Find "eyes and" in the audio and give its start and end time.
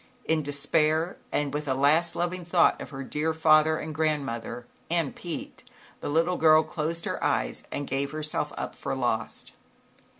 7.23-7.85